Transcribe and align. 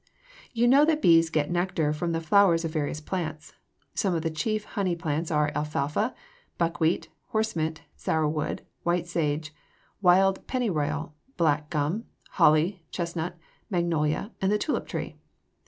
You 0.51 0.67
know 0.67 0.83
that 0.85 0.95
the 1.03 1.07
bees 1.09 1.29
get 1.29 1.51
nectar 1.51 1.93
from 1.93 2.11
the 2.11 2.19
flowers 2.19 2.65
of 2.65 2.71
various 2.71 2.99
plants. 2.99 3.53
Some 3.93 4.15
of 4.15 4.23
the 4.23 4.31
chief 4.31 4.63
honey 4.65 4.95
plants 4.95 5.29
are 5.29 5.51
alfalfa, 5.53 6.15
buckwheat, 6.57 7.09
horsemint, 7.35 7.81
sourwood, 7.95 8.61
white 8.81 9.05
sage, 9.05 9.53
wild 10.01 10.47
pennyroyal, 10.47 11.13
black 11.37 11.69
gum, 11.69 12.05
holly, 12.31 12.83
chestnut, 12.89 13.37
magnolia, 13.69 14.31
and 14.41 14.51
the 14.51 14.57
tulip 14.57 14.87
tree. 14.87 15.17